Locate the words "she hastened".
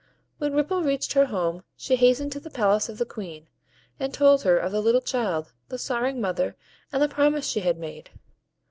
1.77-2.31